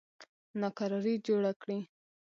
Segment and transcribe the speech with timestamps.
[0.61, 1.79] ناکراري جوړه کړي.